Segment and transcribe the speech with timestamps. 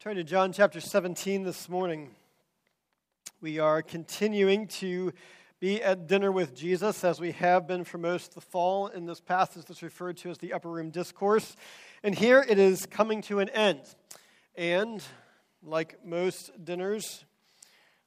[0.00, 2.08] Turn to John chapter 17 this morning.
[3.42, 5.12] We are continuing to
[5.58, 9.04] be at dinner with Jesus as we have been for most of the fall in
[9.04, 11.54] this passage that's referred to as the Upper Room Discourse.
[12.02, 13.82] And here it is coming to an end.
[14.54, 15.02] And
[15.62, 17.26] like most dinners,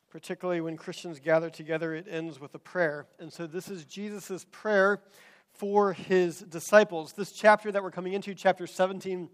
[0.10, 3.06] particularly when Christians gather together, it ends with a prayer.
[3.20, 5.00] And so this is Jesus' prayer
[5.52, 7.14] for his disciples.
[7.14, 9.30] This chapter that we're coming into, chapter 17,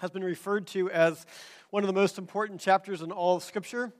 [0.00, 1.26] has been referred to as
[1.68, 3.92] one of the most important chapters in all of Scripture.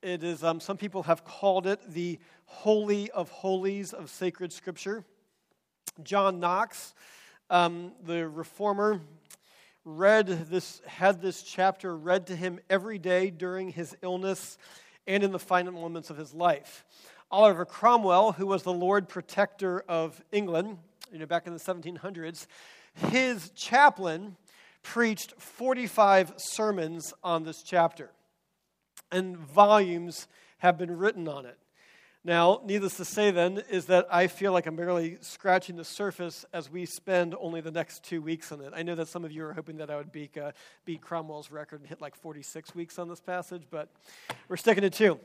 [0.00, 5.04] It is, um, some people have called it the Holy of Holies of sacred Scripture.
[6.04, 6.94] John Knox,
[7.50, 9.00] um, the reformer,
[9.84, 14.56] read this, had this chapter read to him every day during his illness
[15.06, 16.84] and in the final moments of his life.
[17.30, 20.78] Oliver Cromwell, who was the Lord Protector of England,
[21.12, 22.46] you know, back in the 1700s,
[23.10, 24.36] his chaplain
[24.84, 28.10] preached 45 sermons on this chapter,
[29.10, 31.58] and volumes have been written on it.
[32.26, 36.46] Now, needless to say, then, is that I feel like I'm barely scratching the surface
[36.54, 38.72] as we spend only the next two weeks on it.
[38.74, 40.52] I know that some of you are hoping that I would beat, uh,
[40.86, 43.90] beat Cromwell's record and hit like 46 weeks on this passage, but
[44.48, 45.20] we're sticking to two.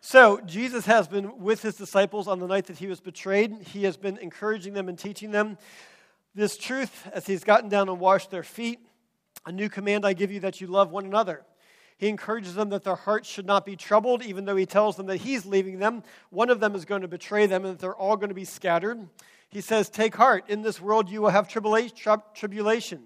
[0.00, 3.62] So, Jesus has been with his disciples on the night that he was betrayed.
[3.62, 5.58] He has been encouraging them and teaching them
[6.36, 8.78] this truth as he's gotten down and washed their feet.
[9.46, 11.44] A new command I give you that you love one another.
[11.98, 15.06] He encourages them that their hearts should not be troubled, even though he tells them
[15.06, 16.02] that he's leaving them.
[16.30, 18.44] One of them is going to betray them and that they're all going to be
[18.44, 19.08] scattered.
[19.48, 20.50] He says, Take heart.
[20.50, 23.04] In this world you will have tribulation.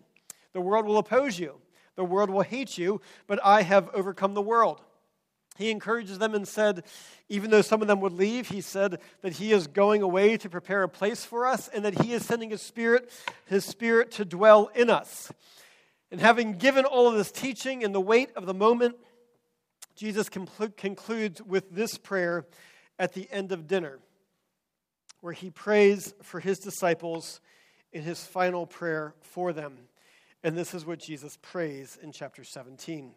[0.52, 1.54] The world will oppose you,
[1.94, 4.80] the world will hate you, but I have overcome the world.
[5.56, 6.84] He encourages them and said,
[7.28, 10.48] even though some of them would leave, he said that he is going away to
[10.48, 13.10] prepare a place for us and that he is sending his spirit,
[13.44, 15.30] his spirit to dwell in us.
[16.10, 18.96] And having given all of this teaching in the weight of the moment,
[19.94, 22.46] Jesus concludes with this prayer
[22.98, 23.98] at the end of dinner,
[25.20, 27.40] where he prays for his disciples
[27.92, 29.76] in his final prayer for them.
[30.42, 33.12] And this is what Jesus prays in chapter 17.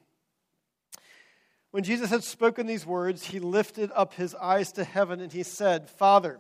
[1.72, 5.42] When Jesus had spoken these words, he lifted up his eyes to heaven and he
[5.42, 6.40] said, Father,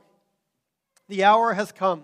[1.07, 2.03] the hour has come.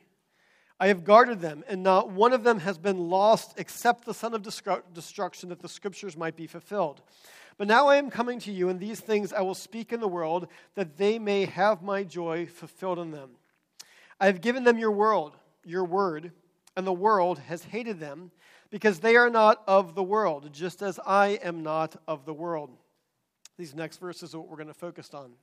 [0.81, 4.33] I have guarded them, and not one of them has been lost except the son
[4.33, 7.03] of destruction, that the scriptures might be fulfilled.
[7.59, 10.07] But now I am coming to you, and these things I will speak in the
[10.07, 13.29] world, that they may have my joy fulfilled in them.
[14.19, 16.31] I have given them your world, your word,
[16.75, 18.31] and the world has hated them,
[18.71, 22.71] because they are not of the world, just as I am not of the world.
[23.55, 25.33] These next verses are what we're going to focus on.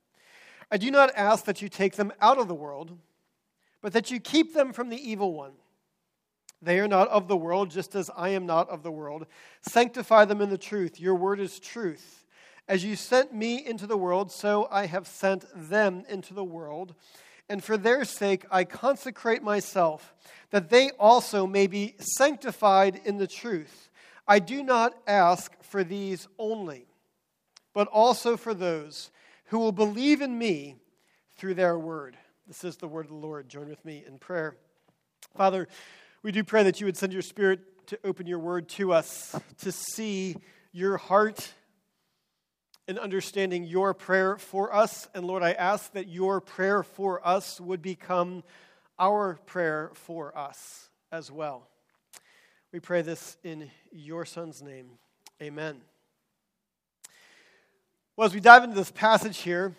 [0.69, 2.97] I do not ask that you take them out of the world
[3.81, 5.53] but that you keep them from the evil one.
[6.61, 9.25] They are not of the world, just as I am not of the world.
[9.61, 10.99] Sanctify them in the truth.
[10.99, 12.25] Your word is truth.
[12.67, 16.95] As you sent me into the world, so I have sent them into the world.
[17.47, 20.13] And for their sake I consecrate myself,
[20.51, 23.89] that they also may be sanctified in the truth.
[24.27, 26.85] I do not ask for these only,
[27.73, 29.09] but also for those
[29.45, 30.75] who will believe in me
[31.37, 32.17] through their word.
[32.49, 33.47] This is the word of the Lord.
[33.47, 34.57] Join with me in prayer.
[35.37, 35.67] Father,
[36.23, 39.39] we do pray that you would send your spirit to open your word to us,
[39.59, 40.35] to see
[40.71, 41.53] your heart
[42.87, 45.07] in understanding your prayer for us.
[45.13, 48.43] And Lord, I ask that your prayer for us would become
[48.97, 51.67] our prayer for us as well.
[52.71, 54.89] We pray this in your Son's name.
[55.39, 55.81] Amen.
[58.17, 59.75] Well, as we dive into this passage here,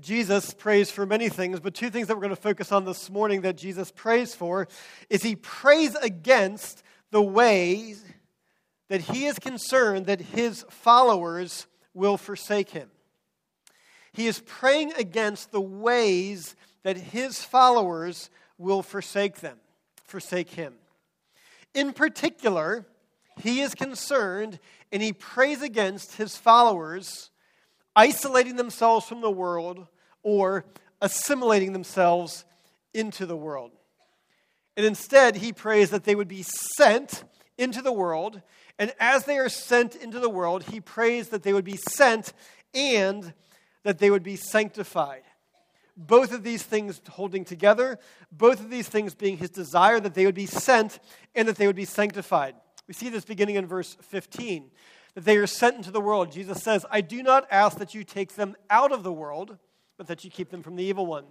[0.00, 3.10] Jesus prays for many things, but two things that we're going to focus on this
[3.10, 4.66] morning that Jesus prays for
[5.10, 8.02] is he prays against the ways
[8.88, 12.90] that he is concerned that his followers will forsake him.
[14.12, 19.58] He is praying against the ways that his followers will forsake them,
[20.04, 20.74] forsake him.
[21.74, 22.86] In particular,
[23.38, 24.58] he is concerned
[24.90, 27.30] and he prays against his followers
[27.94, 29.86] isolating themselves from the world
[30.22, 30.64] or
[31.00, 32.44] assimilating themselves
[32.94, 33.72] into the world.
[34.76, 37.24] And instead, he prays that they would be sent
[37.58, 38.40] into the world.
[38.78, 42.32] And as they are sent into the world, he prays that they would be sent
[42.74, 43.34] and
[43.82, 45.22] that they would be sanctified.
[45.94, 47.98] Both of these things holding together,
[48.30, 50.98] both of these things being his desire that they would be sent
[51.34, 52.54] and that they would be sanctified.
[52.88, 54.70] We see this beginning in verse 15
[55.14, 56.32] that they are sent into the world.
[56.32, 59.58] Jesus says, I do not ask that you take them out of the world,
[59.98, 61.24] but that you keep them from the evil one.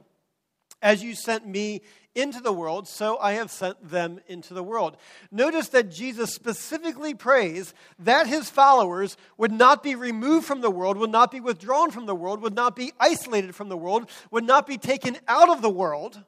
[0.81, 1.81] As you sent me
[2.15, 4.97] into the world, so I have sent them into the world.
[5.31, 10.97] Notice that Jesus specifically prays that his followers would not be removed from the world,
[10.97, 14.43] would not be withdrawn from the world, would not be isolated from the world, would
[14.43, 16.23] not be taken out of the world.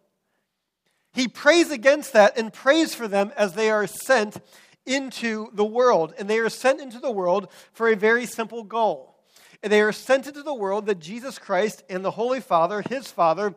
[1.14, 4.38] He prays against that and prays for them as they are sent
[4.86, 6.14] into the world.
[6.18, 9.16] And they are sent into the world for a very simple goal.
[9.62, 13.08] And they are sent into the world that Jesus Christ and the Holy Father, his
[13.08, 13.56] Father,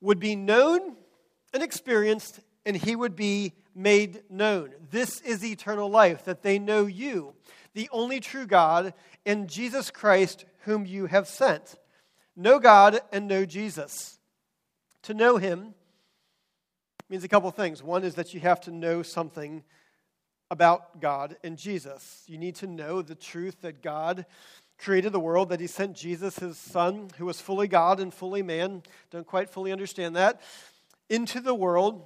[0.00, 0.96] would be known
[1.52, 4.72] and experienced, and he would be made known.
[4.90, 7.34] This is eternal life, that they know you,
[7.72, 8.94] the only true God,
[9.24, 11.76] and Jesus Christ, whom you have sent.
[12.36, 14.18] Know God and know Jesus.
[15.04, 15.74] To know him
[17.08, 17.82] means a couple things.
[17.82, 19.64] One is that you have to know something
[20.50, 22.24] about God and Jesus.
[22.26, 24.26] You need to know the truth that God
[24.78, 28.42] created the world, that He sent Jesus, His Son, who was fully God and fully
[28.42, 28.82] man.
[29.10, 30.40] Don't quite fully understand that.
[31.08, 32.02] Into the world.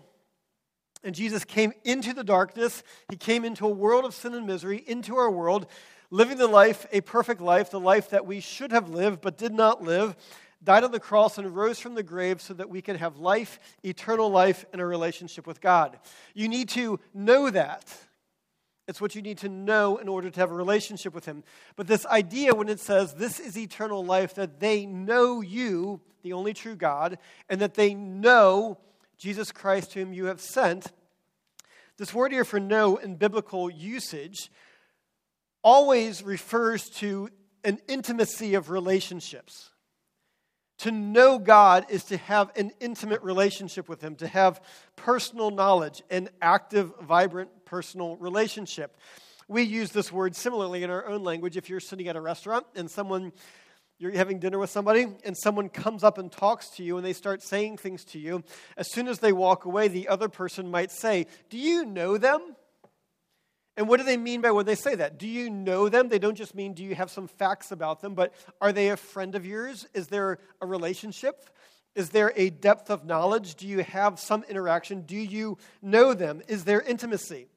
[1.02, 2.82] And Jesus came into the darkness.
[3.11, 5.67] He came into a world of sin and misery, into our world,
[6.11, 9.52] living the life, a perfect life, the life that we should have lived but did
[9.52, 10.17] not live
[10.64, 13.58] died on the cross and rose from the grave so that we could have life,
[13.85, 15.99] eternal life, and a relationship with God.
[16.32, 17.94] You need to know that.
[18.86, 21.42] It's what you need to know in order to have a relationship with Him.
[21.76, 26.34] But this idea, when it says this is eternal life, that they know you, the
[26.34, 28.78] only true God, and that they know
[29.16, 30.92] Jesus Christ, whom you have sent,
[31.96, 34.50] this word here for know in biblical usage
[35.62, 37.31] always refers to
[37.62, 39.70] an intimacy of relationships.
[40.78, 44.60] To know God is to have an intimate relationship with Him, to have
[44.96, 48.96] personal knowledge, an active, vibrant personal relationship.
[49.49, 51.56] We use this word similarly in our own language.
[51.56, 53.32] If you're sitting at a restaurant and someone,
[53.99, 57.12] you're having dinner with somebody, and someone comes up and talks to you and they
[57.12, 58.43] start saying things to you,
[58.76, 62.56] as soon as they walk away, the other person might say, Do you know them?
[63.76, 65.19] And what do they mean by when they say that?
[65.19, 66.08] Do you know them?
[66.08, 68.96] They don't just mean, do you have some facts about them, but are they a
[68.96, 69.86] friend of yours?
[69.94, 71.50] Is there a relationship?
[71.96, 73.56] Is there a depth of knowledge?
[73.56, 75.03] Do you have some interaction?
[75.03, 76.43] Do you know them?
[76.46, 77.48] Is there intimacy?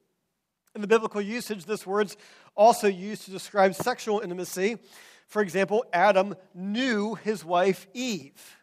[0.78, 2.16] In the biblical usage, this word's
[2.54, 4.78] also used to describe sexual intimacy.
[5.26, 8.56] For example, Adam knew his wife Eve,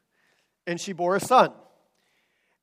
[0.66, 1.52] and she bore a son.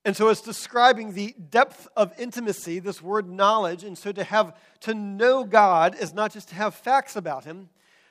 [0.06, 3.84] And so it's describing the depth of intimacy, this word knowledge.
[3.84, 7.68] And so to have to know God is not just to have facts about him,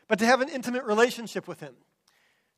[0.08, 1.74] but to have an intimate relationship with him.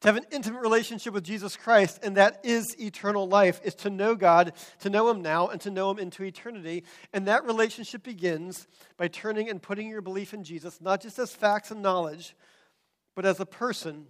[0.04, 3.90] To have an intimate relationship with Jesus Christ, and that is eternal life, is to
[3.90, 6.84] know God, to know Him now, and to know Him into eternity.
[7.14, 8.68] And that relationship begins
[8.98, 12.36] by turning and putting your belief in Jesus, not just as facts and knowledge,
[13.16, 14.08] but as a person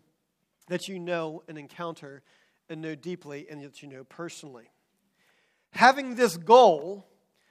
[0.68, 2.22] that you know and encounter
[2.70, 4.70] and know deeply and that you know personally
[5.74, 7.06] having this goal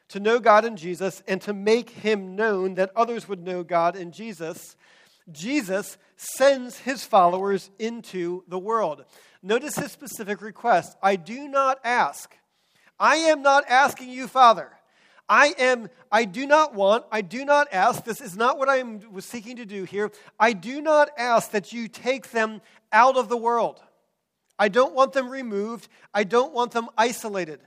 [0.09, 3.97] to know God and Jesus and to make him known that others would know God
[3.97, 4.77] and Jesus,
[5.31, 9.05] Jesus sends his followers into the world.
[9.43, 12.37] Notice his specific request I do not ask.
[12.99, 14.71] I am not asking you, Father.
[15.29, 18.79] I am, I do not want, I do not ask, this is not what I
[18.79, 20.11] am seeking to do here.
[20.38, 22.61] I do not ask that you take them
[22.93, 23.81] out of the world.
[24.59, 25.88] I don't want them removed.
[26.12, 27.61] I don't want them isolated.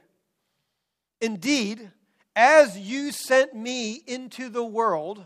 [1.20, 1.92] Indeed,
[2.36, 5.26] as you sent me into the world,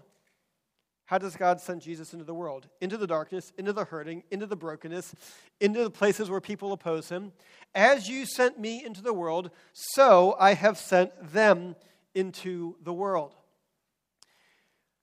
[1.09, 2.67] How does God send Jesus into the world?
[2.81, 5.15] Into the darkness, into the hurting, into the brokenness,
[5.59, 7.31] into the places where people oppose him.
[7.73, 11.75] As you sent me into the world, so I have sent them
[12.13, 13.33] into the world.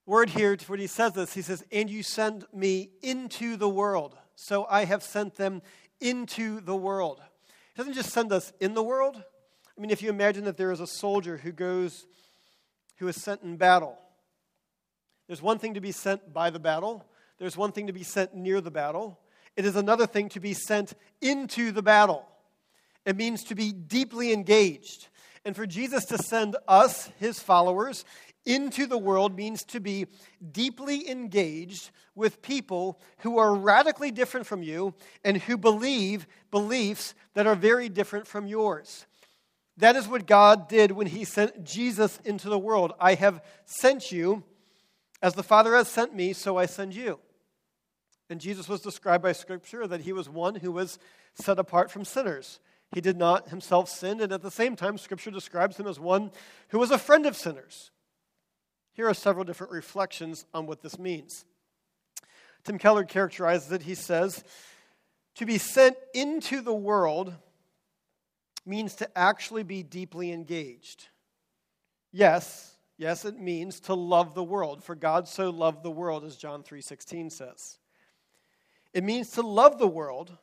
[0.07, 4.17] Word here, when he says this, he says, And you send me into the world,
[4.37, 5.61] so I have sent them
[6.01, 7.21] into the world.
[7.75, 9.17] He doesn't just send us in the world.
[9.77, 12.07] I mean, if you imagine that there is a soldier who goes,
[12.99, 13.99] who is sent in battle,
[15.26, 17.04] there's one thing to be sent by the battle,
[17.38, 19.18] there's one thing to be sent near the battle.
[19.56, 22.26] It is another thing to be sent into the battle.
[23.04, 25.09] It means to be deeply engaged.
[25.45, 28.04] And for Jesus to send us, his followers,
[28.45, 30.06] into the world means to be
[30.52, 37.47] deeply engaged with people who are radically different from you and who believe beliefs that
[37.47, 39.06] are very different from yours.
[39.76, 42.92] That is what God did when he sent Jesus into the world.
[42.99, 44.42] I have sent you
[45.23, 47.18] as the Father has sent me, so I send you.
[48.28, 50.99] And Jesus was described by Scripture that he was one who was
[51.35, 52.61] set apart from sinners.
[52.92, 56.30] He did not himself sin, and at the same time, Scripture describes him as one
[56.68, 57.90] who was a friend of sinners.
[58.92, 61.44] Here are several different reflections on what this means.
[62.64, 63.82] Tim Keller characterizes it.
[63.82, 64.42] He says,
[65.37, 67.35] To be sent into the world
[68.64, 71.08] means to actually be deeply engaged.
[72.12, 76.37] Yes, Yes, it means to love the world, for God so loved the world as
[76.37, 77.79] John 3:16 says.
[78.93, 80.38] It means to love the world,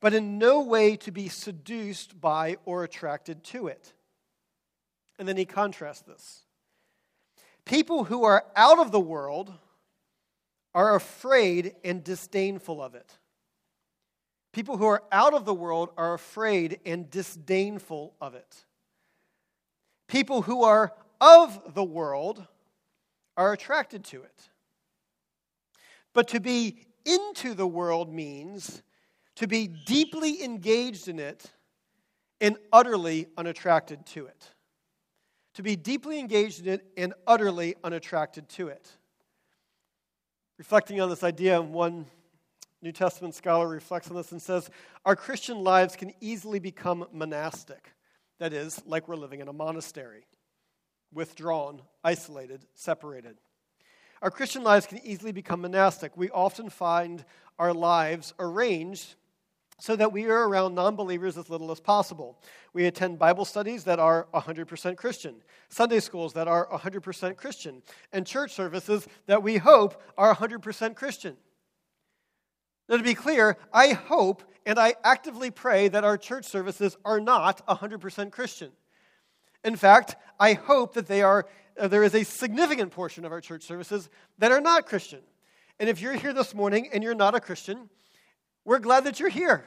[0.00, 3.94] but in no way to be seduced by or attracted to it.
[5.18, 6.44] And then he contrasts this.
[7.64, 9.52] People who are out of the world
[10.74, 13.18] are afraid and disdainful of it.
[14.52, 18.64] People who are out of the world are afraid and disdainful of it.
[20.06, 22.46] People who are of the world
[23.36, 24.48] are attracted to it.
[26.12, 28.82] But to be into the world means
[29.36, 31.52] to be deeply engaged in it
[32.40, 34.50] and utterly unattracted to it.
[35.54, 38.88] To be deeply engaged in it and utterly unattracted to it.
[40.58, 42.06] Reflecting on this idea, one
[42.82, 44.70] New Testament scholar reflects on this and says,
[45.04, 47.92] Our Christian lives can easily become monastic.
[48.38, 50.26] That is, like we're living in a monastery
[51.12, 53.36] withdrawn, isolated, separated.
[54.22, 56.16] Our Christian lives can easily become monastic.
[56.16, 57.24] We often find
[57.58, 59.14] our lives arranged
[59.80, 62.40] so that we are around non believers as little as possible.
[62.72, 65.36] We attend Bible studies that are 100% Christian,
[65.68, 71.36] Sunday schools that are 100% Christian, and church services that we hope are 100% Christian.
[72.88, 77.20] Now, to be clear, I hope and I actively pray that our church services are
[77.20, 78.70] not 100% Christian.
[79.64, 81.46] In fact, I hope that they are,
[81.78, 85.20] uh, there is a significant portion of our church services that are not Christian.
[85.80, 87.88] And if you're here this morning and you're not a Christian,
[88.64, 89.64] we're glad that you're here.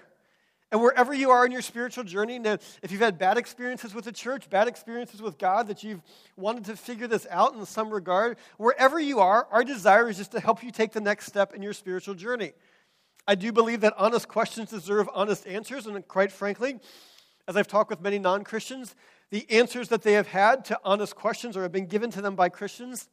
[0.72, 2.40] And wherever you are in your spiritual journey,
[2.82, 6.02] if you've had bad experiences with the church, bad experiences with God, that you've
[6.38, 10.32] wanted to figure this out in some regard, wherever you are, our desire is just
[10.32, 12.54] to help you take the next step in your spiritual journey.
[13.28, 16.80] I do believe that honest questions deserve honest answers, and quite frankly,
[17.48, 18.96] as I've talked with many non Christians,
[19.32, 22.36] the answers that they have had to honest questions or have been given to them
[22.36, 23.10] by Christians,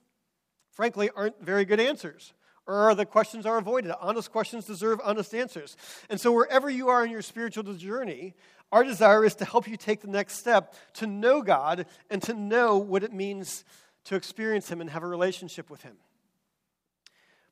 [0.73, 2.35] frankly, aren't very good answers.
[2.67, 3.93] Or the questions are avoided.
[3.99, 5.77] Honest questions deserve honest answers.
[6.11, 8.35] And so, wherever you are in your spiritual journey,
[8.71, 12.35] our desire is to help you take the next step to know God and to
[12.35, 13.65] know what it means
[14.05, 15.97] to experience Him and have a relationship with Him.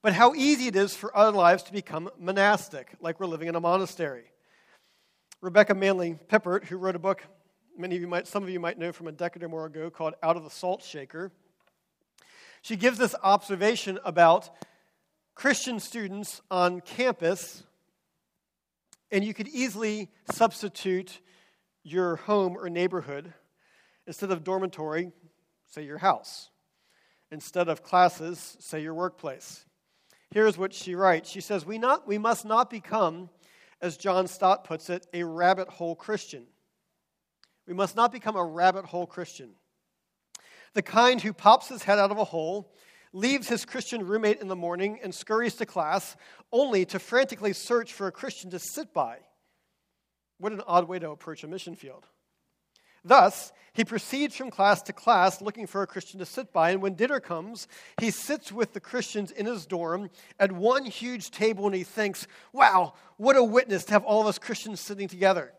[0.03, 3.55] But how easy it is for our lives to become monastic, like we're living in
[3.55, 4.25] a monastery.
[5.41, 7.23] Rebecca Manley Pippert, who wrote a book
[7.79, 9.91] many of you might, some of you might know from a decade or more ago
[9.91, 11.31] called Out of the Salt Shaker.
[12.63, 14.51] She gives this observation about
[15.35, 17.63] Christian students on campus,
[19.11, 21.21] and you could easily substitute
[21.83, 23.33] your home or neighborhood
[24.07, 25.13] instead of dormitory,
[25.67, 26.51] say your house.
[27.31, 29.67] Instead of classes, say your workplace.
[30.31, 33.31] Here's what she writes She says, We, not, we must not become,
[33.81, 36.47] as John Stott puts it, a rabbit hole Christian.
[37.67, 39.51] We must not become a rabbit hole Christian.
[40.75, 42.73] The kind who pops his head out of a hole,
[43.13, 46.17] leaves his Christian roommate in the morning, and scurries to class
[46.53, 49.19] only to frantically search for a Christian to sit by.
[50.39, 52.07] What an odd way to approach a mission field.
[53.03, 56.83] Thus, he proceeds from class to class looking for a Christian to sit by, and
[56.83, 57.69] when dinner comes,
[58.01, 62.27] he sits with the Christians in his dorm at one huge table and he thinks,
[62.53, 65.53] wow, what a witness to have all of us Christians sitting together.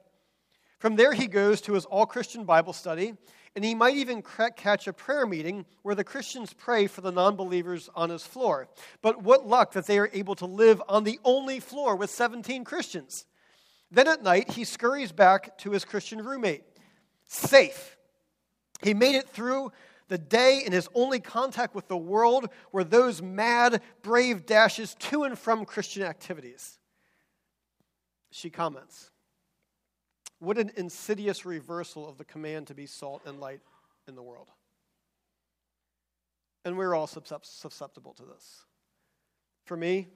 [0.80, 3.14] From there, he goes to his all Christian Bible study,
[3.56, 7.36] and he might even catch a prayer meeting where the Christians pray for the non
[7.36, 8.68] believers on his floor.
[9.02, 12.64] But what luck that they are able to live on the only floor with 17
[12.64, 13.26] Christians.
[13.90, 16.64] Then at night, he scurries back to his Christian roommate.
[17.26, 17.98] Safe.
[18.84, 19.72] He made it through
[20.08, 25.24] the day in his only contact with the world were those mad, brave dashes to
[25.24, 26.78] and from Christian activities.
[28.30, 29.10] She comments
[30.40, 33.62] What an insidious reversal of the command to be salt and light
[34.08, 34.50] in the world.
[36.64, 38.66] And we're all susceptible to this.
[39.66, 40.08] For me,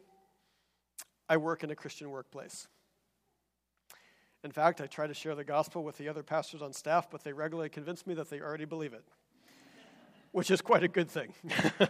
[1.29, 2.67] I work in a Christian workplace.
[4.43, 7.23] In fact, I try to share the gospel with the other pastors on staff, but
[7.23, 9.05] they regularly convince me that they already believe it,
[10.31, 11.33] which is quite a good thing.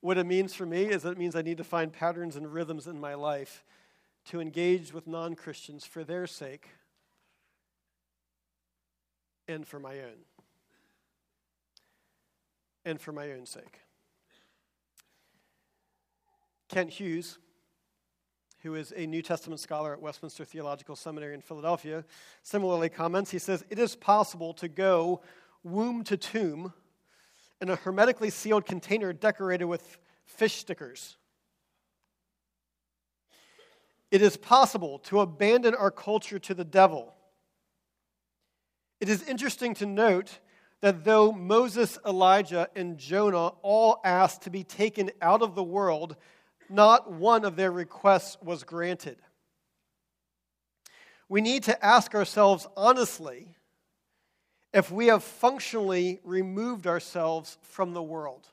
[0.00, 2.52] what it means for me is that it means I need to find patterns and
[2.52, 3.64] rhythms in my life
[4.26, 6.68] to engage with non Christians for their sake
[9.48, 10.24] and for my own.
[12.84, 13.80] And for my own sake.
[16.68, 17.38] Kent Hughes
[18.66, 22.04] who is a New Testament scholar at Westminster Theological Seminary in Philadelphia,
[22.42, 23.30] similarly comments.
[23.30, 25.20] He says, It is possible to go
[25.62, 26.72] womb to tomb
[27.60, 31.16] in a hermetically sealed container decorated with fish stickers.
[34.10, 37.12] It is possible to abandon our culture to the devil.
[39.00, 40.38] It is interesting to note
[40.80, 46.16] that though Moses, Elijah, and Jonah all asked to be taken out of the world,
[46.68, 49.18] not one of their requests was granted.
[51.28, 53.56] We need to ask ourselves honestly
[54.72, 58.46] if we have functionally removed ourselves from the world.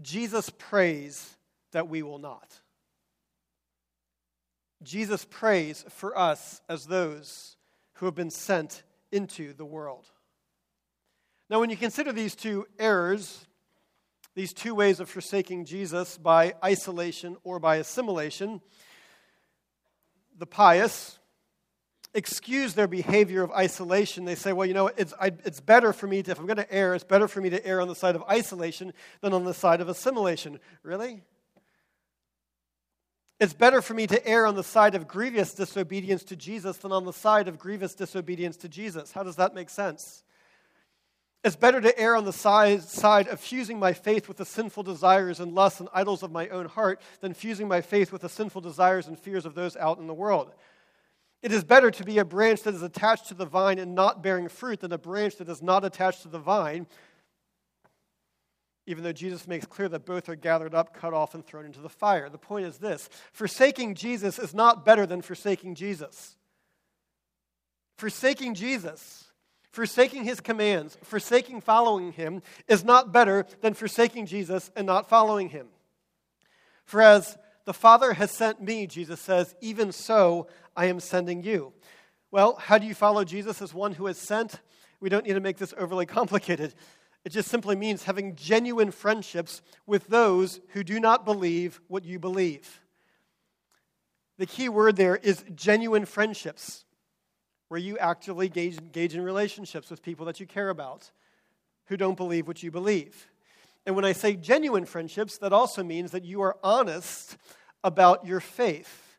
[0.00, 1.36] Jesus prays
[1.72, 2.61] that we will not.
[4.84, 7.56] Jesus prays for us as those
[7.94, 10.06] who have been sent into the world.
[11.48, 13.46] Now, when you consider these two errors,
[14.34, 18.60] these two ways of forsaking Jesus by isolation or by assimilation,
[20.38, 21.18] the pious
[22.14, 24.24] excuse their behavior of isolation.
[24.24, 26.56] They say, well, you know, it's, I, it's better for me to, if I'm going
[26.58, 29.44] to err, it's better for me to err on the side of isolation than on
[29.44, 30.60] the side of assimilation.
[30.82, 31.22] Really?
[33.42, 36.92] It's better for me to err on the side of grievous disobedience to Jesus than
[36.92, 39.10] on the side of grievous disobedience to Jesus.
[39.10, 40.22] How does that make sense?
[41.42, 44.84] It's better to err on the side, side of fusing my faith with the sinful
[44.84, 48.28] desires and lusts and idols of my own heart than fusing my faith with the
[48.28, 50.54] sinful desires and fears of those out in the world.
[51.42, 54.22] It is better to be a branch that is attached to the vine and not
[54.22, 56.86] bearing fruit than a branch that is not attached to the vine,
[58.86, 61.80] even though Jesus makes clear that both are gathered up, cut off, and thrown into
[61.80, 62.28] the fire.
[62.28, 66.36] The point is this forsaking Jesus is not better than forsaking Jesus.
[67.96, 69.32] Forsaking Jesus
[69.72, 75.48] Forsaking his commands, forsaking following him, is not better than forsaking Jesus and not following
[75.48, 75.68] him.
[76.84, 81.72] For as the Father has sent me, Jesus says, even so I am sending you.
[82.30, 84.60] Well, how do you follow Jesus as one who is sent?
[85.00, 86.74] We don't need to make this overly complicated.
[87.24, 92.18] It just simply means having genuine friendships with those who do not believe what you
[92.18, 92.80] believe.
[94.38, 96.84] The key word there is genuine friendships
[97.68, 101.10] where you actively engage, engage in relationships with people that you care about
[101.86, 103.28] who don't believe what you believe.
[103.86, 107.36] And when I say genuine friendships, that also means that you are honest
[107.84, 109.18] about your faith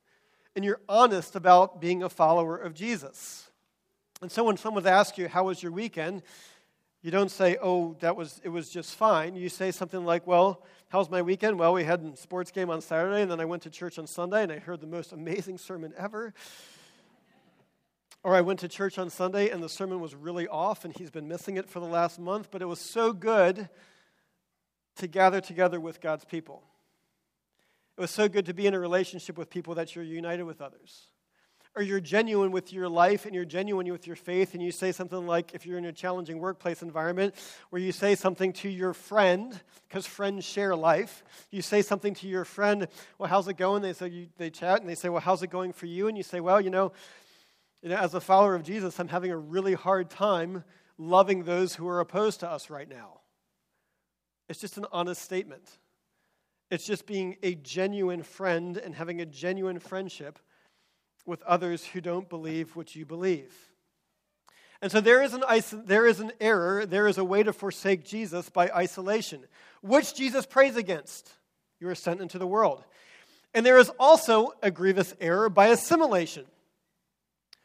[0.56, 3.50] and you're honest about being a follower of Jesus.
[4.22, 6.24] And so when someone asks you, How was your weekend?
[7.04, 9.36] You don't say, Oh, that was, it was just fine.
[9.36, 11.60] You say something like, Well, how's my weekend?
[11.60, 14.08] Well, we had a sports game on Saturday, and then I went to church on
[14.08, 16.34] Sunday, and I heard the most amazing sermon ever.
[18.24, 21.12] Or I went to church on Sunday and the sermon was really off and he's
[21.12, 23.68] been missing it for the last month, but it was so good
[24.96, 26.64] to gather together with God's people.
[27.98, 30.62] It was so good to be in a relationship with people that you're united with
[30.62, 31.10] others.
[31.76, 34.92] Or you're genuine with your life and you're genuine with your faith, and you say
[34.92, 37.34] something like, if you're in a challenging workplace environment,
[37.72, 41.24] where you say something to your friend, because friends share life.
[41.50, 43.82] You say something to your friend, well, how's it going?
[43.82, 46.08] They say, you, they chat, and they say, well, how's it going for you?
[46.08, 46.92] And you say, well, you know,
[47.82, 50.64] you know, as a follower of Jesus, I'm having a really hard time
[51.00, 53.20] loving those who are opposed to us right now.
[54.48, 55.80] It's just an honest statement.
[56.70, 60.40] It's just being a genuine friend and having a genuine friendship
[61.26, 63.54] with others who don't believe what you believe.
[64.82, 65.44] And so there is, an,
[65.86, 69.46] there is an error, there is a way to forsake Jesus by isolation,
[69.82, 71.32] which Jesus prays against.
[71.80, 72.84] You are sent into the world.
[73.54, 76.46] And there is also a grievous error by assimilation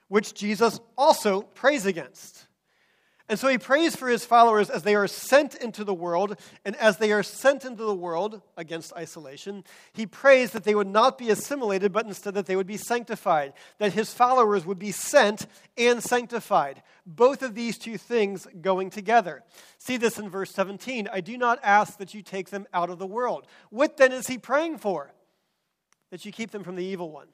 [0.09, 2.47] which Jesus also prays against.
[3.29, 6.75] And so he prays for his followers as they are sent into the world, and
[6.77, 11.19] as they are sent into the world against isolation, he prays that they would not
[11.19, 15.47] be assimilated, but instead that they would be sanctified, that his followers would be sent
[15.77, 16.83] and sanctified.
[17.05, 19.43] Both of these two things going together.
[19.77, 21.09] See this in verse 17.
[21.13, 23.47] I do not ask that you take them out of the world.
[23.69, 25.13] What then is he praying for?
[26.11, 27.29] That you keep them from the evil one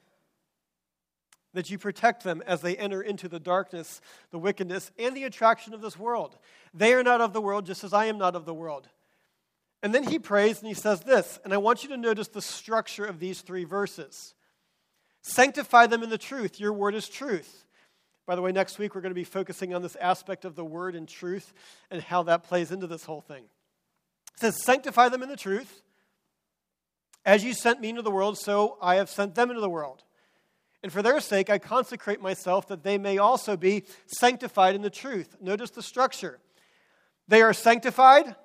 [1.55, 5.73] that you protect them as they enter into the darkness, the wickedness, and the attraction
[5.73, 6.37] of this world.
[6.73, 8.87] They are not of the world, just as I am not of the world.
[9.81, 12.41] And then he prays and he says this, and I want you to notice the
[12.41, 14.33] structure of these three verses
[15.27, 16.59] Sanctify them in the truth.
[16.59, 17.65] Your word is truth.
[18.27, 20.63] By the way, next week we're going to be focusing on this aspect of the
[20.63, 21.51] word and truth
[21.89, 23.43] and how that plays into this whole thing.
[24.35, 25.81] It says, Sanctify them in the truth.
[27.25, 30.03] As you sent me into the world, so I have sent them into the world.
[30.85, 34.91] And for their sake, I consecrate myself that they may also be sanctified in the
[34.91, 35.35] truth.
[35.41, 36.37] Notice the structure.
[37.27, 38.35] They are sanctified,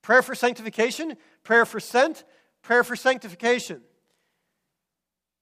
[0.00, 2.24] prayer for sanctification, prayer for sent,
[2.62, 3.82] prayer for sanctification.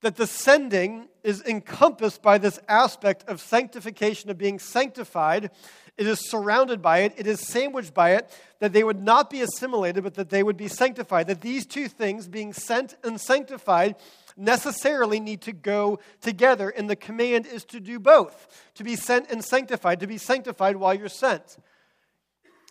[0.03, 5.51] That the sending is encompassed by this aspect of sanctification, of being sanctified.
[5.97, 8.31] It is surrounded by it, it is sandwiched by it,
[8.61, 11.27] that they would not be assimilated, but that they would be sanctified.
[11.27, 13.97] That these two things, being sent and sanctified,
[14.37, 19.31] necessarily need to go together, and the command is to do both to be sent
[19.31, 21.57] and sanctified, to be sanctified while you're sent.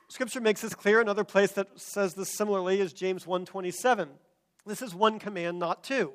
[0.07, 1.01] Scripture makes this clear.
[1.01, 4.09] Another place that says this similarly is James 1:27.
[4.65, 6.13] This is one command, not two.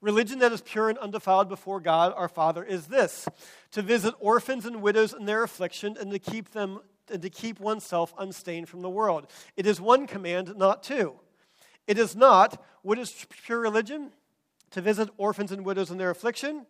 [0.00, 3.28] Religion that is pure and undefiled before God our Father is this:
[3.72, 6.80] to visit orphans and widows in their affliction and to keep them
[7.10, 9.26] and to keep oneself unstained from the world.
[9.56, 11.14] It is one command, not two.
[11.86, 14.12] It is not what is pure religion?
[14.70, 16.66] to visit orphans and widows in their affliction,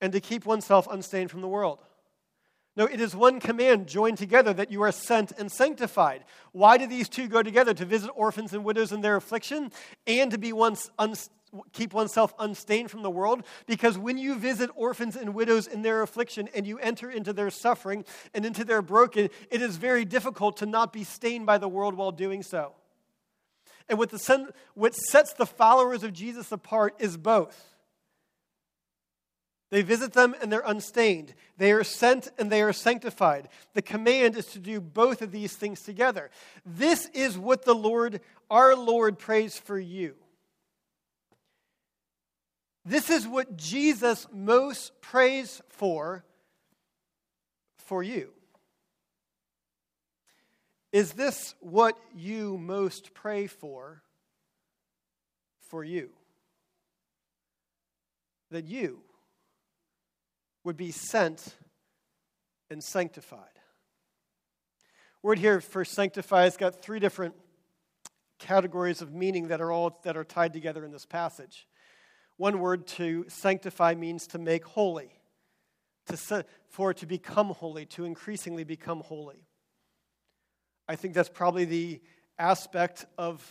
[0.00, 1.78] and to keep oneself unstained from the world.
[2.76, 6.24] No, it is one command joined together that you are sent and sanctified.
[6.52, 7.74] Why do these two go together?
[7.74, 9.72] To visit orphans and widows in their affliction
[10.06, 11.14] and to be once un-
[11.72, 13.44] keep oneself unstained from the world?
[13.66, 17.50] Because when you visit orphans and widows in their affliction and you enter into their
[17.50, 21.68] suffering and into their broken, it is very difficult to not be stained by the
[21.68, 22.74] world while doing so.
[23.88, 27.70] And what, the, what sets the followers of Jesus apart is both.
[29.70, 31.34] They visit them and they're unstained.
[31.56, 33.48] They are sent and they are sanctified.
[33.74, 36.30] The command is to do both of these things together.
[36.66, 40.16] This is what the Lord, our Lord, prays for you.
[42.84, 46.24] This is what Jesus most prays for
[47.76, 48.30] for you.
[50.92, 54.02] Is this what you most pray for
[55.68, 56.10] for you?
[58.50, 59.00] That you
[60.64, 61.54] would be sent
[62.70, 63.40] and sanctified.
[65.22, 67.34] Word here for sanctify has got three different
[68.38, 71.66] categories of meaning that are all that are tied together in this passage.
[72.40, 75.10] One word to sanctify means to make holy,
[76.06, 79.44] to, for to become holy, to increasingly become holy.
[80.88, 82.00] I think that's probably the
[82.38, 83.46] aspect of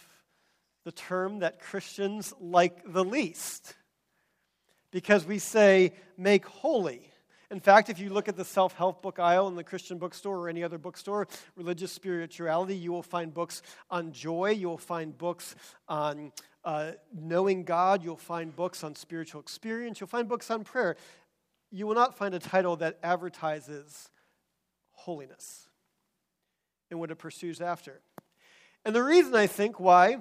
[0.85, 3.75] the term that Christians like the least.
[4.89, 7.11] Because we say, make holy.
[7.51, 10.37] In fact, if you look at the self help book aisle in the Christian bookstore
[10.37, 14.49] or any other bookstore, religious spirituality, you will find books on joy.
[14.49, 15.55] You will find books
[15.87, 16.31] on
[16.69, 18.03] uh, knowing God.
[18.03, 19.99] You'll find books on spiritual experience.
[19.99, 20.97] You'll find books on prayer.
[21.71, 24.09] You will not find a title that advertises
[24.91, 25.67] holiness
[26.91, 28.01] and what it pursues after.
[28.85, 30.17] And the reason I think why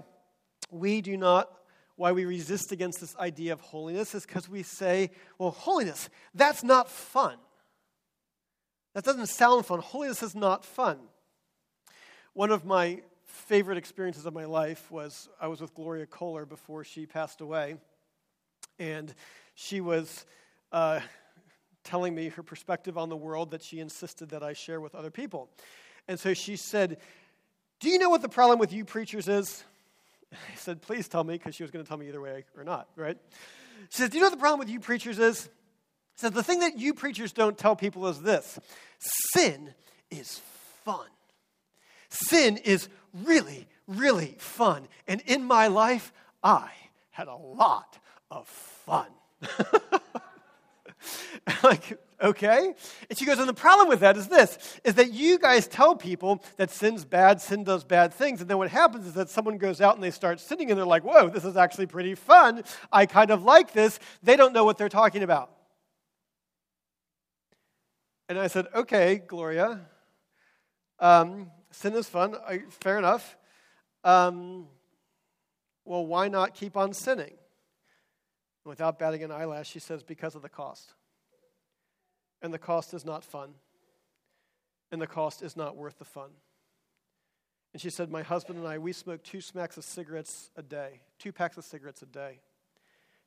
[0.71, 1.53] we do not,
[1.97, 6.65] why we resist against this idea of holiness is because we say, well, holiness, that's
[6.65, 7.37] not fun.
[8.95, 9.81] That doesn't sound fun.
[9.81, 10.99] Holiness is not fun.
[12.33, 13.03] One of my
[13.39, 17.77] favorite experiences of my life was I was with Gloria Kohler before she passed away.
[18.79, 19.15] And
[19.55, 20.27] she was
[20.73, 21.01] uh,
[21.85, 25.11] telling me her perspective on the world that she insisted that I share with other
[25.11, 25.49] people.
[26.07, 26.99] And so she said,
[27.81, 29.65] Do you know what the problem with you preachers is?
[30.33, 32.65] I said, Please tell me, because she was going to tell me either way or
[32.65, 33.17] not, right?
[33.91, 35.43] She said, Do you know what the problem with you preachers is?
[35.43, 38.59] She said, The thing that you preachers don't tell people is this
[39.35, 39.75] sin
[40.11, 40.41] is
[40.85, 41.07] fun.
[42.11, 44.89] Sin is really, really fun.
[45.07, 46.71] And in my life, I
[47.11, 47.99] had a lot
[48.31, 49.07] of fun.
[51.63, 52.75] like, okay?
[53.09, 55.97] And she goes, and the problem with that is this, is that you guys tell
[55.97, 59.59] people that sin's bad, sin does bad things, and then what happens is that someone
[59.59, 62.65] goes out and they start sinning and they're like, whoa, this is actually pretty fun.
[62.93, 63.99] I kind of like this.
[64.23, 65.51] They don't know what they're talking about.
[68.29, 69.81] And I said, Okay, Gloria,
[71.01, 72.37] um, sin is fun.
[72.47, 73.37] I, fair enough.
[74.05, 74.67] Um,
[75.85, 77.35] well, why not keep on sinning?
[78.65, 80.95] Without batting an eyelash, she says, Because of the cost.
[82.43, 83.55] And the cost is not fun.
[84.93, 86.31] And the cost is not worth the fun.
[87.73, 91.01] And she said, My husband and I, we smoke two smacks of cigarettes a day,
[91.19, 92.41] two packs of cigarettes a day.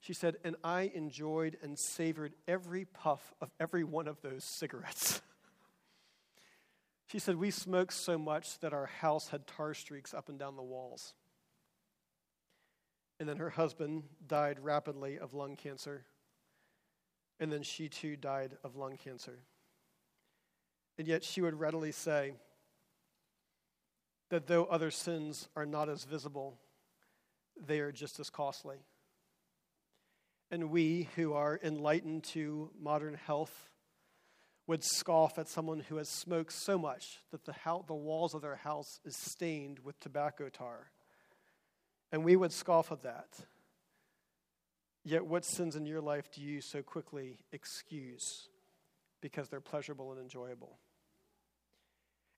[0.02, 5.22] She said, and I enjoyed and savored every puff of every one of those cigarettes.
[7.12, 10.56] she said, We smoked so much that our house had tar streaks up and down
[10.56, 11.14] the walls.
[13.20, 16.06] And then her husband died rapidly of lung cancer.
[17.38, 19.40] And then she too died of lung cancer.
[20.98, 22.34] And yet she would readily say
[24.30, 26.60] that though other sins are not as visible,
[27.62, 28.78] they are just as costly.
[30.50, 33.71] And we who are enlightened to modern health
[34.72, 38.42] would scoff at someone who has smoked so much that the, ho- the walls of
[38.42, 40.92] their house is stained with tobacco tar.
[42.10, 43.28] And we would scoff at that.
[45.04, 48.48] Yet, what sins in your life do you so quickly excuse
[49.20, 50.78] because they're pleasurable and enjoyable?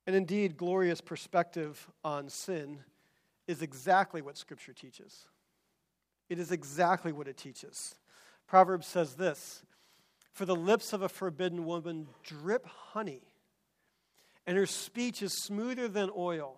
[0.07, 2.79] And indeed, Gloria's perspective on sin
[3.47, 5.25] is exactly what Scripture teaches.
[6.29, 7.93] It is exactly what it teaches.
[8.47, 9.61] Proverbs says this
[10.33, 13.21] For the lips of a forbidden woman drip honey,
[14.45, 16.57] and her speech is smoother than oil.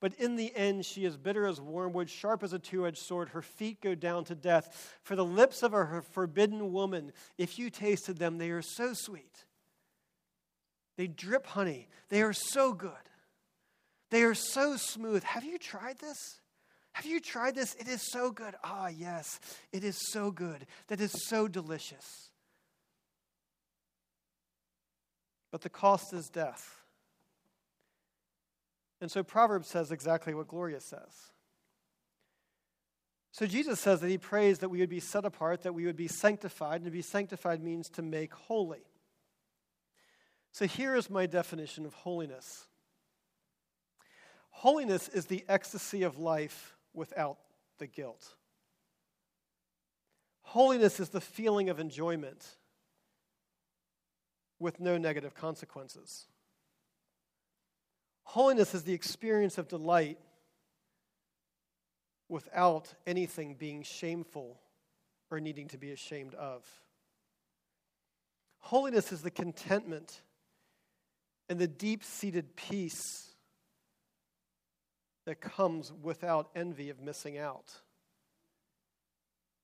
[0.00, 3.30] But in the end, she is bitter as wormwood, sharp as a two edged sword.
[3.30, 4.98] Her feet go down to death.
[5.02, 9.46] For the lips of a forbidden woman, if you tasted them, they are so sweet.
[10.96, 11.88] They drip honey.
[12.10, 12.90] They are so good.
[14.10, 15.22] They are so smooth.
[15.22, 16.40] Have you tried this?
[16.92, 17.74] Have you tried this?
[17.76, 18.54] It is so good.
[18.62, 19.40] Ah, yes,
[19.72, 20.66] it is so good.
[20.88, 22.30] That is so delicious.
[25.54, 26.80] But the cost is death.
[29.00, 31.30] And so Proverbs says exactly what Gloria says.
[33.30, 35.94] So Jesus says that he prays that we would be set apart, that we would
[35.94, 38.82] be sanctified, and to be sanctified means to make holy.
[40.50, 42.66] So here is my definition of holiness
[44.50, 47.38] holiness is the ecstasy of life without
[47.78, 48.34] the guilt.
[50.42, 52.44] Holiness is the feeling of enjoyment
[54.64, 56.26] with no negative consequences.
[58.24, 60.18] Holiness is the experience of delight
[62.28, 64.58] without anything being shameful
[65.30, 66.64] or needing to be ashamed of.
[68.58, 70.22] Holiness is the contentment
[71.50, 73.28] and the deep seated peace
[75.26, 77.70] that comes without envy of missing out.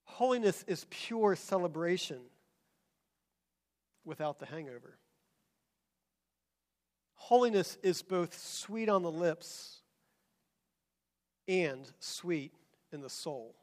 [0.04, 2.20] Holiness is pure celebration
[4.04, 4.98] without the hangover.
[7.14, 9.80] Holiness is both sweet on the lips
[11.46, 12.52] and sweet
[12.92, 13.54] in the soul.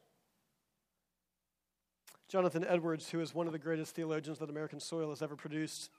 [2.28, 5.90] Jonathan Edwards, who is one of the greatest theologians that American soil has ever produced,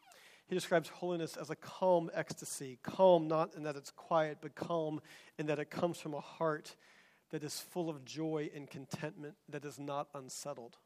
[0.47, 2.79] he describes holiness as a calm ecstasy.
[2.81, 5.01] Calm, not in that it's quiet, but calm
[5.37, 6.75] in that it comes from a heart
[7.31, 10.77] that is full of joy and contentment, that is not unsettled.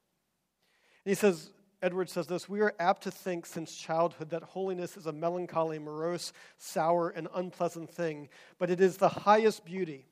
[1.06, 1.52] And he says,
[1.84, 5.78] Edward says this We are apt to think since childhood that holiness is a melancholy,
[5.78, 10.08] morose, sour, and unpleasant thing, but it is the highest beauty.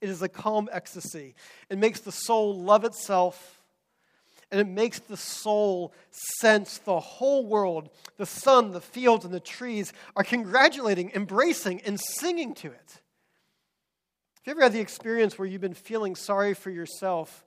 [0.00, 1.34] It is a calm ecstasy.
[1.70, 3.58] It makes the soul love itself
[4.50, 9.40] and it makes the soul sense the whole world, the sun, the fields, and the
[9.40, 13.00] trees are congratulating, embracing, and singing to it.
[14.42, 17.44] Have you ever had the experience where you've been feeling sorry for yourself,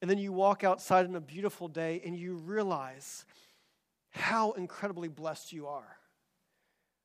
[0.00, 3.24] and then you walk outside on a beautiful day and you realize
[4.10, 5.98] how incredibly blessed you are?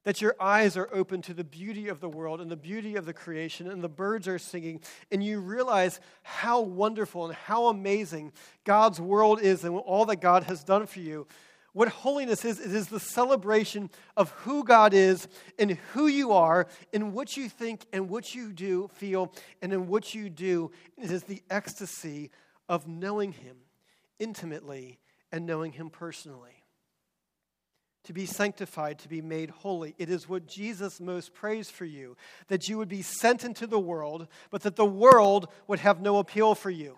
[0.04, 3.06] that your eyes are open to the beauty of the world and the beauty of
[3.06, 8.32] the creation, and the birds are singing, and you realize how wonderful and how amazing
[8.66, 11.26] God's world is and all that God has done for you.
[11.72, 15.28] What holiness is, it is the celebration of who God is
[15.58, 19.88] and who you are, and what you think and what you do, feel, and in
[19.88, 20.70] what you do.
[20.98, 22.30] It is the ecstasy
[22.70, 23.58] of knowing Him
[24.20, 25.00] intimately
[25.32, 26.64] and knowing Him personally
[28.04, 29.96] to be sanctified, to be made holy.
[29.98, 33.80] It is what Jesus most prays for you that you would be sent into the
[33.80, 36.98] world, but that the world would have no appeal for you.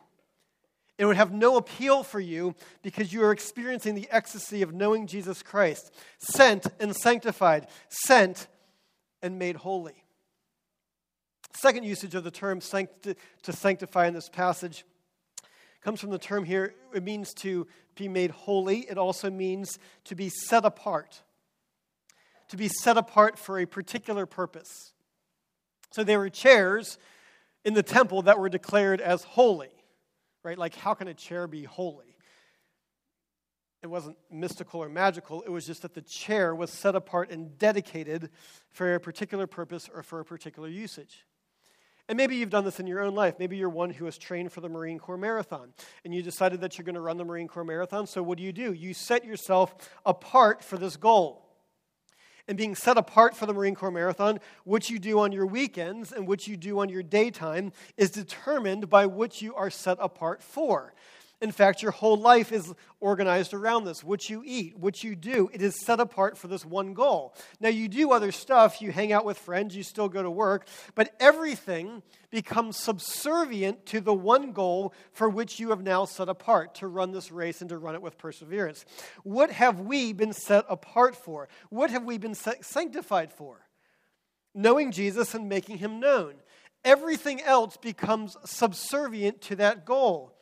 [0.97, 5.08] It would have no appeal for you because you are experiencing the ecstasy of knowing
[5.08, 8.47] Jesus Christ, sent and sanctified, sent
[9.21, 10.04] and made holy.
[11.54, 14.86] Second usage of the term sancti- to sanctify in this passage
[15.86, 18.80] comes from the term here, it means to be made holy.
[18.80, 21.21] It also means to be set apart.
[22.50, 24.93] to be set apart for a particular purpose.
[25.91, 26.98] So there were chairs
[27.63, 29.71] in the temple that were declared as holy,
[30.43, 30.58] right?
[30.58, 32.17] Like, how can a chair be holy?
[33.82, 37.58] It wasn't mystical or magical, it was just that the chair was set apart and
[37.60, 38.32] dedicated
[38.69, 41.26] for a particular purpose or for a particular usage.
[42.07, 43.35] And maybe you've done this in your own life.
[43.39, 46.77] Maybe you're one who has trained for the Marine Corps Marathon and you decided that
[46.77, 48.05] you're going to run the Marine Corps Marathon.
[48.05, 48.73] So, what do you do?
[48.73, 51.41] You set yourself apart for this goal.
[52.47, 56.11] And being set apart for the Marine Corps Marathon, what you do on your weekends
[56.11, 60.43] and what you do on your daytime is determined by what you are set apart
[60.43, 60.93] for.
[61.45, 64.03] In fact, your whole life is organized around this.
[64.03, 67.36] What you eat, what you do, it is set apart for this one goal.
[67.60, 70.67] Now, you do other stuff, you hang out with friends, you still go to work,
[70.95, 76.73] but everything becomes subservient to the one goal for which you have now set apart
[76.75, 78.84] to run this race and to run it with perseverance.
[79.21, 81.47] What have we been set apart for?
[81.69, 83.67] What have we been sanctified for?
[84.55, 86.38] Knowing Jesus and making him known.
[86.84, 90.35] Everything else becomes subservient to that goal.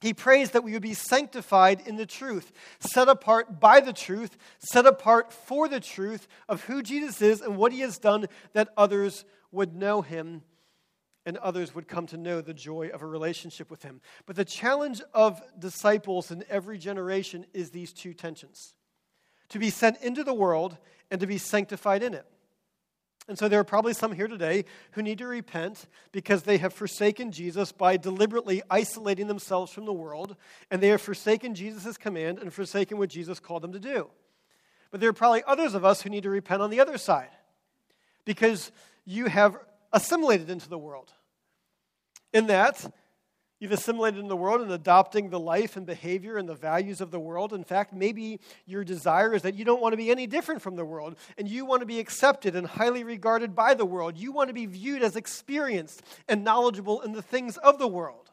[0.00, 4.36] He prays that we would be sanctified in the truth, set apart by the truth,
[4.58, 8.68] set apart for the truth of who Jesus is and what he has done, that
[8.76, 10.42] others would know him
[11.26, 14.00] and others would come to know the joy of a relationship with him.
[14.26, 18.74] But the challenge of disciples in every generation is these two tensions
[19.50, 20.76] to be sent into the world
[21.10, 22.26] and to be sanctified in it.
[23.26, 26.74] And so there are probably some here today who need to repent because they have
[26.74, 30.36] forsaken Jesus by deliberately isolating themselves from the world,
[30.70, 34.10] and they have forsaken Jesus' command and forsaken what Jesus called them to do.
[34.90, 37.30] But there are probably others of us who need to repent on the other side
[38.26, 38.70] because
[39.06, 39.56] you have
[39.92, 41.10] assimilated into the world.
[42.32, 42.84] In that,
[43.64, 47.10] You've assimilated in the world and adopting the life and behavior and the values of
[47.10, 47.54] the world.
[47.54, 50.76] In fact, maybe your desire is that you don't want to be any different from
[50.76, 54.18] the world and you want to be accepted and highly regarded by the world.
[54.18, 58.30] You want to be viewed as experienced and knowledgeable in the things of the world.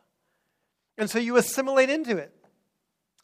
[0.98, 2.36] And so you assimilate into it.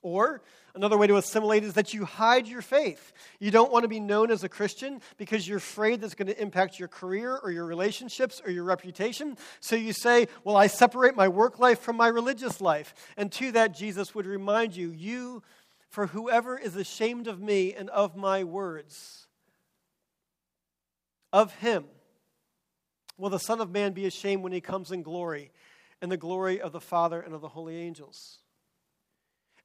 [0.01, 0.41] Or
[0.75, 3.13] another way to assimilate is that you hide your faith.
[3.39, 6.41] You don't want to be known as a Christian because you're afraid that's going to
[6.41, 9.37] impact your career or your relationships or your reputation.
[9.59, 12.93] So you say, Well, I separate my work life from my religious life.
[13.17, 15.43] And to that, Jesus would remind you, You,
[15.89, 19.27] for whoever is ashamed of me and of my words,
[21.33, 21.85] of him
[23.17, 25.51] will the Son of Man be ashamed when he comes in glory
[26.01, 28.39] and the glory of the Father and of the holy angels.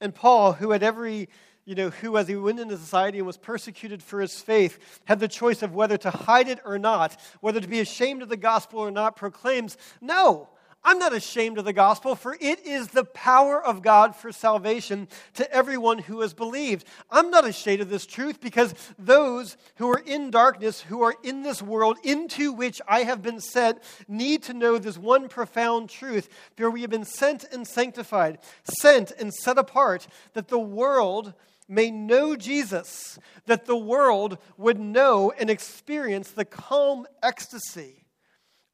[0.03, 1.29] And Paul, who had every,
[1.65, 5.21] you know, who as he went into society and was persecuted for his faith, had
[5.21, 8.37] the choice of whether to hide it or not, whether to be ashamed of the
[8.37, 10.49] gospel or not, proclaims, No,
[10.85, 15.07] I'm not ashamed of the gospel, for it is the power of God for salvation
[15.35, 16.87] to everyone who has believed.
[17.09, 21.43] I'm not ashamed of this truth because those who are in darkness, who are in
[21.43, 26.29] this world into which I have been sent, need to know this one profound truth.
[26.57, 31.33] For we have been sent and sanctified, sent and set apart, that the world
[31.69, 38.05] may know Jesus, that the world would know and experience the calm ecstasy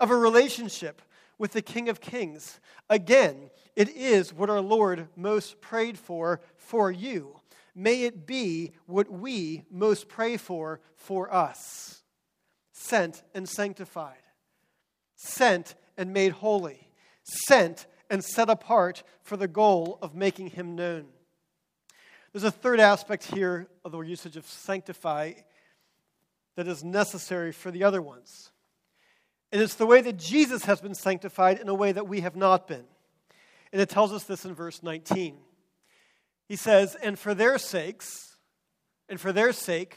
[0.01, 1.03] of a relationship
[1.39, 2.61] with the King of Kings.
[2.91, 7.41] Again, it is what our Lord most prayed for for you.
[7.75, 12.03] May it be what we most pray for for us.
[12.73, 14.23] Sent and sanctified,
[15.17, 16.91] sent and made holy,
[17.23, 21.07] sent and set apart for the goal of making him known.
[22.33, 25.33] There's a third aspect here of the usage of sanctify
[26.57, 28.51] that is necessary for the other ones.
[29.51, 32.37] And it's the way that Jesus has been sanctified in a way that we have
[32.37, 32.85] not been.
[33.73, 35.39] And it tells us this in verse 19.
[36.49, 38.37] He says, And for their sakes,
[39.09, 39.97] and for their sake,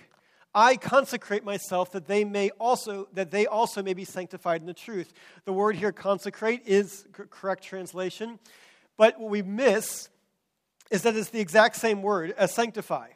[0.54, 4.74] I consecrate myself that they may also that they also may be sanctified in the
[4.74, 5.14] truth.
[5.46, 8.40] The word here consecrate is correct translation,
[8.98, 10.10] but what we miss
[10.90, 13.10] is that it's the exact same word as sanctify.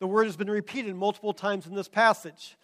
[0.00, 2.56] The word has been repeated multiple times in this passage.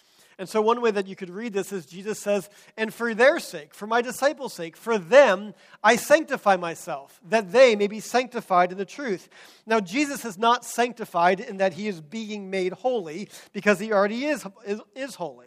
[0.42, 3.38] And so, one way that you could read this is Jesus says, And for their
[3.38, 8.72] sake, for my disciples' sake, for them, I sanctify myself, that they may be sanctified
[8.72, 9.28] in the truth.
[9.66, 14.24] Now, Jesus is not sanctified in that he is being made holy, because he already
[14.24, 15.46] is, is, is holy.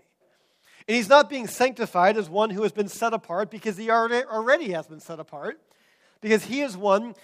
[0.88, 4.26] And he's not being sanctified as one who has been set apart, because he already,
[4.26, 5.60] already has been set apart,
[6.22, 7.16] because he is one,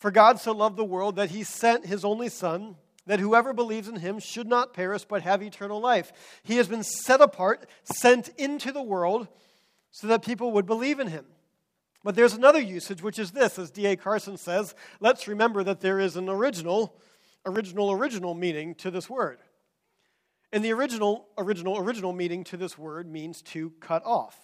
[0.00, 2.74] for God so loved the world that he sent his only Son
[3.06, 6.12] that whoever believes in him should not perish but have eternal life.
[6.42, 9.28] He has been set apart, sent into the world
[9.90, 11.26] so that people would believe in him.
[12.04, 13.96] But there's another usage, which is this, as D.A.
[13.96, 16.96] Carson says, let's remember that there is an original,
[17.46, 19.38] original, original meaning to this word.
[20.52, 24.36] And the original, original, original meaning to this word means to cut off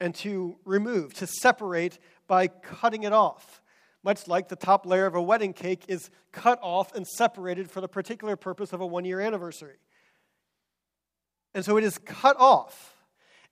[0.00, 3.60] and to remove, to separate by cutting it off.
[4.04, 7.80] Much like the top layer of a wedding cake is cut off and separated for
[7.80, 9.76] the particular purpose of a one year anniversary.
[11.54, 12.94] And so it is cut off.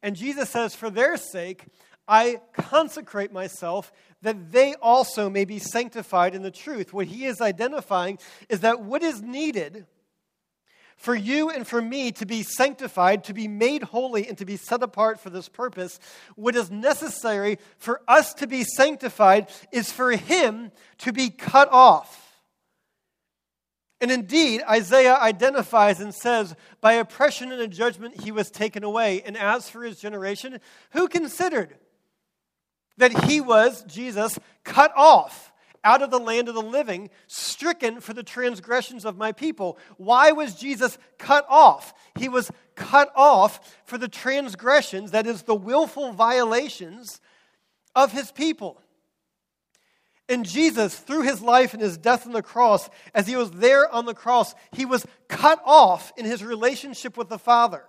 [0.02, 1.64] And Jesus says, For their sake,
[2.06, 6.92] I consecrate myself that they also may be sanctified in the truth.
[6.92, 9.86] What he is identifying is that what is needed
[10.96, 14.56] for you and for me to be sanctified, to be made holy, and to be
[14.56, 15.98] set apart for this purpose,
[16.36, 22.42] what is necessary for us to be sanctified is for him to be cut off.
[24.00, 29.22] And indeed, Isaiah identifies and says, By oppression and a judgment he was taken away.
[29.22, 30.58] And as for his generation,
[30.90, 31.76] who considered
[32.96, 35.51] that he was, Jesus, cut off
[35.84, 39.78] out of the land of the living, stricken for the transgressions of my people?
[39.96, 41.92] Why was Jesus cut off?
[42.18, 47.20] He was cut off for the transgressions, that is, the willful violations
[47.94, 48.80] of his people.
[50.28, 53.92] And Jesus, through his life and his death on the cross, as he was there
[53.92, 57.84] on the cross, he was cut off in his relationship with the Father.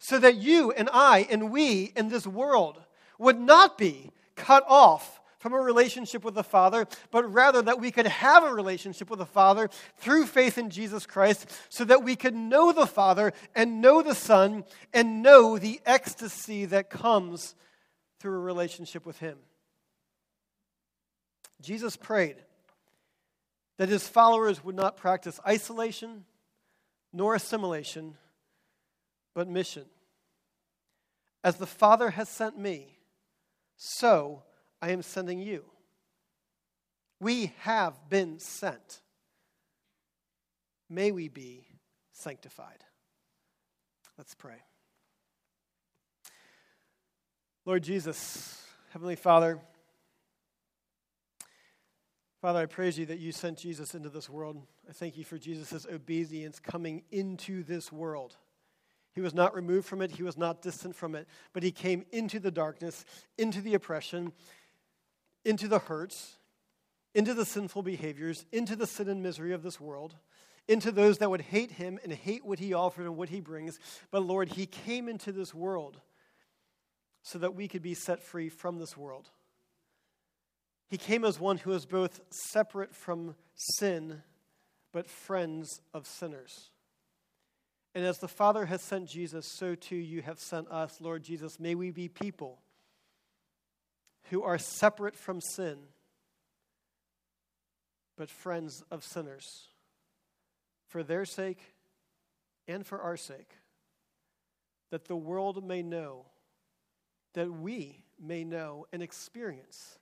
[0.00, 2.78] So that you and I and we in this world
[3.18, 7.90] would not be cut off from a relationship with the Father, but rather that we
[7.90, 12.16] could have a relationship with the Father through faith in Jesus Christ, so that we
[12.16, 17.54] could know the Father and know the Son and know the ecstasy that comes
[18.18, 19.38] through a relationship with Him.
[21.60, 22.36] Jesus prayed
[23.78, 26.24] that his followers would not practice isolation
[27.12, 28.16] nor assimilation,
[29.34, 29.84] but mission.
[31.42, 32.98] As the Father has sent me,
[33.76, 34.42] so
[34.80, 35.64] I am sending you.
[37.20, 39.00] We have been sent.
[40.88, 41.66] May we be
[42.12, 42.84] sanctified.
[44.16, 44.62] Let's pray.
[47.64, 49.60] Lord Jesus, Heavenly Father,
[52.40, 54.62] Father, I praise you that you sent Jesus into this world.
[54.88, 58.36] I thank you for Jesus' obedience coming into this world.
[59.12, 62.06] He was not removed from it, he was not distant from it, but he came
[62.12, 63.04] into the darkness,
[63.36, 64.32] into the oppression,
[65.48, 66.36] into the hurts,
[67.14, 70.14] into the sinful behaviors, into the sin and misery of this world,
[70.68, 73.78] into those that would hate him and hate what he offered and what he brings.
[74.10, 76.00] But Lord, he came into this world
[77.22, 79.30] so that we could be set free from this world.
[80.90, 84.22] He came as one who is both separate from sin,
[84.92, 86.70] but friends of sinners.
[87.94, 91.58] And as the Father has sent Jesus, so too you have sent us, Lord Jesus.
[91.58, 92.60] May we be people
[94.30, 95.78] who are separate from sin,
[98.16, 99.68] but friends of sinners,
[100.88, 101.74] for their sake
[102.66, 103.50] and for our sake,
[104.90, 106.26] that the world may know,
[107.34, 109.98] that we may know and experience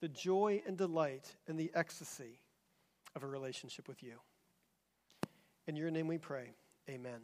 [0.00, 2.40] the joy and delight and the ecstasy
[3.14, 4.20] of a relationship with you.
[5.66, 6.54] In your name we pray.
[6.88, 7.20] Amen.